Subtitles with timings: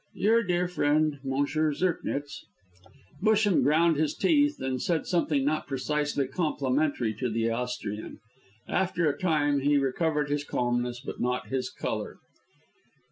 [0.15, 1.45] "Your dear friend, M.
[1.45, 2.45] Zirknitz."
[3.21, 8.17] Busham ground his teeth, and said something not precisely complimentary to the Austrian.
[8.67, 12.17] After a time he recovered his calmness, but not his colour.